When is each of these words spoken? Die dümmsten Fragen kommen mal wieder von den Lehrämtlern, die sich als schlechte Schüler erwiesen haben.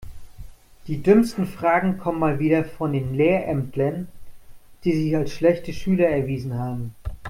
Die 0.87 1.03
dümmsten 1.03 1.45
Fragen 1.45 1.99
kommen 1.99 2.17
mal 2.17 2.39
wieder 2.39 2.65
von 2.65 2.91
den 2.91 3.13
Lehrämtlern, 3.13 4.07
die 4.83 4.93
sich 4.93 5.15
als 5.15 5.31
schlechte 5.31 5.73
Schüler 5.73 6.09
erwiesen 6.09 6.55
haben. 6.55 6.95